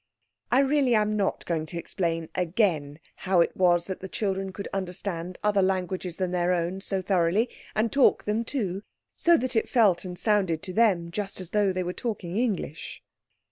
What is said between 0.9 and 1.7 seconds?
am not going